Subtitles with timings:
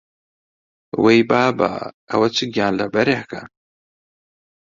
[1.03, 1.71] وەی بابە،
[2.09, 3.41] ئەوە چ گیانلەبەرێکە!